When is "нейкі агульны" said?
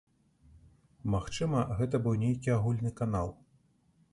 2.25-2.91